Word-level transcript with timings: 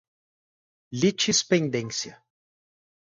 litispendência 0.91 2.17